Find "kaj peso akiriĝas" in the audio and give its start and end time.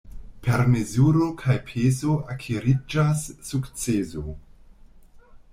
1.41-3.21